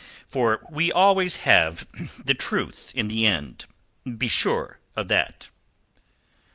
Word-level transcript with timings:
For 0.25 0.65
we 0.71 0.91
always 0.91 1.35
have 1.45 1.85
the 2.25 2.33
truth 2.33 2.91
in 2.95 3.07
the 3.07 3.27
end. 3.27 3.67
Be 4.17 4.29
sure 4.29 4.79
of 4.95 5.09
that." 5.09 5.49